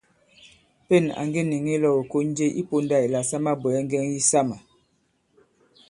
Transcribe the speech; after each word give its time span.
Pên 0.87 1.03
à 1.19 1.21
ŋge 1.29 1.41
nìŋi 1.49 1.71
ilɔ̄w 1.77 1.97
ìkon 2.05 2.25
je 2.37 2.45
i 2.61 2.63
pōndā 2.69 2.97
ìla 3.05 3.19
sa 3.29 3.37
mabwɛ̀ɛ 3.45 3.79
ŋgɛŋ 3.85 4.05
yisamà. 4.13 4.57